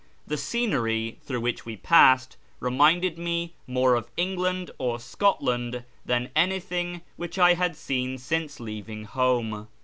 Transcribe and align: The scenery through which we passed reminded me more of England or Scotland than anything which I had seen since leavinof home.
The 0.25 0.35
scenery 0.35 1.19
through 1.23 1.41
which 1.41 1.63
we 1.63 1.77
passed 1.77 2.35
reminded 2.59 3.19
me 3.19 3.53
more 3.67 3.93
of 3.93 4.09
England 4.17 4.71
or 4.79 4.99
Scotland 4.99 5.83
than 6.03 6.31
anything 6.35 7.01
which 7.17 7.37
I 7.37 7.53
had 7.53 7.75
seen 7.75 8.17
since 8.17 8.57
leavinof 8.57 9.05
home. 9.09 9.67